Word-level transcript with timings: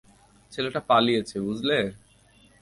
ছেলেটা 0.51 0.81
পালিয়েছে, 0.89 1.35
বুঝলে? 1.39 1.77